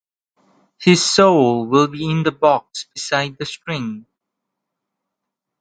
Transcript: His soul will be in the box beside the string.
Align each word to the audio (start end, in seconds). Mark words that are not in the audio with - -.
His 0.79 1.05
soul 1.05 1.67
will 1.67 1.85
be 1.87 2.09
in 2.09 2.23
the 2.23 2.31
box 2.31 2.87
beside 2.91 3.37
the 3.37 3.45
string. 3.45 4.07